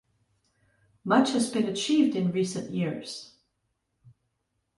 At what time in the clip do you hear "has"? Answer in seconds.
1.33-1.51